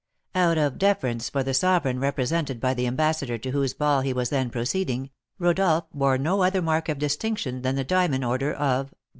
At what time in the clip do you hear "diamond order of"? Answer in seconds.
7.83-8.95